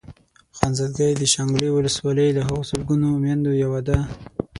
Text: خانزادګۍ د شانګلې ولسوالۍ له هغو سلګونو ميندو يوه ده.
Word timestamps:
خانزادګۍ 0.57 1.11
د 1.17 1.23
شانګلې 1.33 1.69
ولسوالۍ 1.73 2.29
له 2.37 2.41
هغو 2.47 2.67
سلګونو 2.69 3.07
ميندو 3.23 3.51
يوه 3.63 3.79
ده. 3.87 3.97